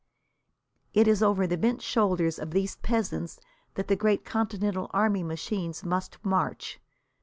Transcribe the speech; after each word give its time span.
It 0.95 1.07
is 1.07 1.21
over 1.21 1.45
the 1.45 1.59
bent 1.59 1.83
shoulders 1.83 2.39
of 2.39 2.49
these 2.49 2.75
peasants 2.77 3.39
that 3.75 3.87
the 3.87 3.95
great 3.95 4.25
Continental 4.25 4.89
army 4.95 5.21
machines 5.21 5.83
must 5.83 6.17
march. 6.25 6.79